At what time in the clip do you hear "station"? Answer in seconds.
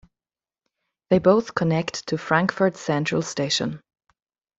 3.21-3.79